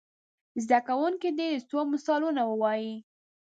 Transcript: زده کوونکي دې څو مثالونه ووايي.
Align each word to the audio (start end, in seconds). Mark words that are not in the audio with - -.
زده 0.63 0.79
کوونکي 0.87 1.29
دې 1.37 1.49
څو 1.69 1.79
مثالونه 1.93 2.41
ووايي. 2.49 2.93